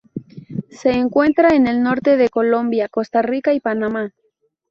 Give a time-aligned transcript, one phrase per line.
[0.71, 4.15] Se encuentra en el norte de Colombia, Costa Rica y Panamá.